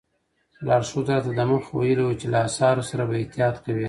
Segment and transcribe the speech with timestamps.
[0.67, 3.79] لارښود راته دمخه ویلي وو چې له اثارو سره به احتیاط کوئ.